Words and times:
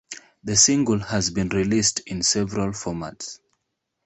The 0.43 0.55
single 0.55 0.97
has 0.97 1.29
been 1.29 1.49
released 1.49 1.99
in 2.07 2.23
several 2.23 2.69
formats. 2.71 3.37